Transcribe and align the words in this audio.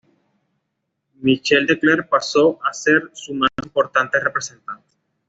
Michel 1.19 1.67
de 1.67 1.77
Klerk 1.77 2.09
pasó 2.09 2.57
a 2.63 2.73
ser 2.73 3.11
su 3.13 3.35
más 3.35 3.51
importante 3.63 4.19
representante. 4.19 4.95